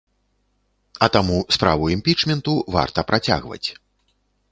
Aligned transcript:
А 1.05 1.09
таму 1.15 1.35
справу 1.57 1.89
імпічменту 1.97 2.51
варта 2.77 2.99
працягваць. 3.13 3.63